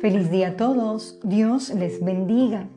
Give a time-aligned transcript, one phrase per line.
[0.00, 2.70] Feliz día a todos, Dios les bendiga.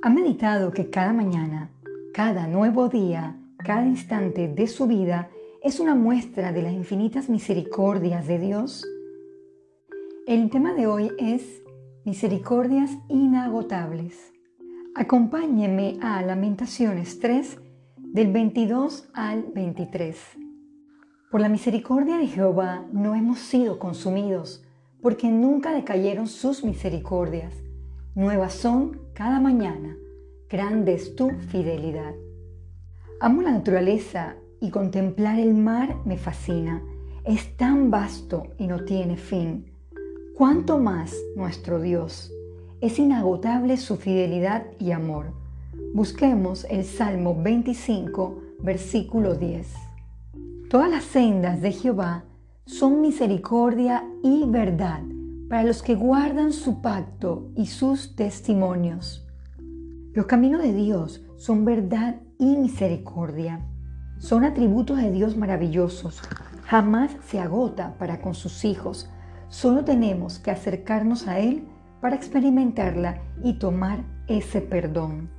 [0.00, 1.70] ¿Ha meditado que cada mañana,
[2.14, 5.28] cada nuevo día, cada instante de su vida
[5.62, 8.86] es una muestra de las infinitas misericordias de Dios?
[10.26, 11.62] El tema de hoy es
[12.06, 14.32] misericordias inagotables.
[14.94, 17.58] Acompáñeme a Lamentaciones 3
[17.98, 20.16] del 22 al 23.
[21.30, 24.65] Por la misericordia de Jehová no hemos sido consumidos
[25.06, 27.54] porque nunca decayeron sus misericordias.
[28.16, 29.96] Nuevas son cada mañana,
[30.50, 32.12] grande es tu fidelidad.
[33.20, 36.82] Amo la naturaleza y contemplar el mar me fascina.
[37.24, 39.70] Es tan vasto y no tiene fin.
[40.34, 42.32] Cuanto más nuestro Dios.
[42.80, 45.26] Es inagotable su fidelidad y amor.
[45.94, 49.72] Busquemos el Salmo 25, versículo 10.
[50.68, 52.24] Todas las sendas de Jehová
[52.66, 55.00] son misericordia y verdad
[55.48, 59.24] para los que guardan su pacto y sus testimonios.
[60.12, 63.64] Los caminos de Dios son verdad y misericordia.
[64.18, 66.20] Son atributos de Dios maravillosos.
[66.64, 69.08] Jamás se agota para con sus hijos.
[69.48, 71.68] Solo tenemos que acercarnos a Él
[72.00, 75.30] para experimentarla y tomar ese perdón.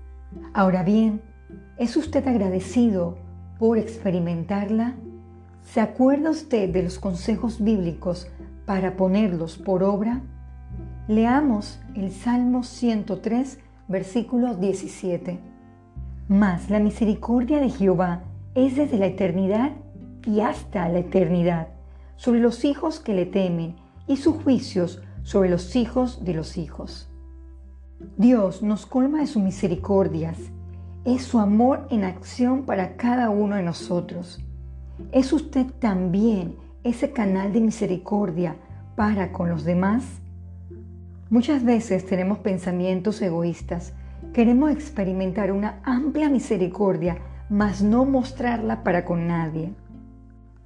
[0.54, 1.22] Ahora bien,
[1.78, 3.18] ¿es usted agradecido
[3.60, 4.96] por experimentarla?
[5.68, 8.30] ¿Se acuerda usted de los consejos bíblicos
[8.66, 10.22] para ponerlos por obra?
[11.10, 13.60] Leamos el Salmo 103,
[13.90, 15.42] versículo 17.
[16.30, 18.24] Mas la misericordia de Jehová
[18.56, 19.74] es desde la eternidad
[20.26, 21.68] y hasta la eternidad
[22.16, 23.76] sobre los hijos que le temen
[24.08, 27.10] y sus juicios sobre los hijos de los hijos.
[28.16, 30.38] Dios nos colma de sus misericordias.
[31.04, 34.42] Es su amor en acción para cada uno de nosotros.
[35.12, 38.56] ¿Es usted también ese canal de misericordia
[38.96, 40.04] para con los demás?
[41.30, 43.94] Muchas veces tenemos pensamientos egoístas.
[44.34, 49.72] Queremos experimentar una amplia misericordia, mas no mostrarla para con nadie.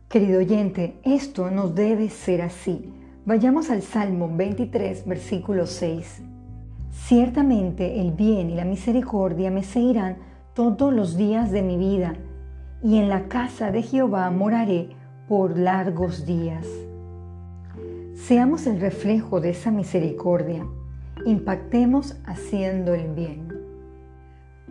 [0.07, 2.93] Querido oyente, esto no debe ser así.
[3.25, 6.21] Vayamos al Salmo 23, versículo 6.
[6.89, 10.17] Ciertamente el bien y la misericordia me seguirán
[10.53, 12.15] todos los días de mi vida
[12.83, 14.89] y en la casa de Jehová moraré
[15.27, 16.65] por largos días.
[18.15, 20.65] Seamos el reflejo de esa misericordia.
[21.25, 23.49] Impactemos haciendo el bien.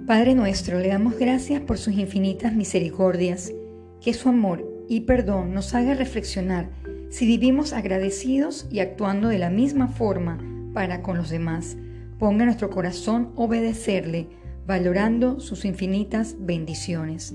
[0.06, 3.52] Padre nuestro, le damos gracias por sus infinitas misericordias,
[4.00, 6.68] que su amor y perdón nos haga reflexionar
[7.10, 10.38] si vivimos agradecidos y actuando de la misma forma
[10.72, 11.76] para con los demás.
[12.18, 14.28] Ponga nuestro corazón obedecerle,
[14.66, 17.34] valorando sus infinitas bendiciones.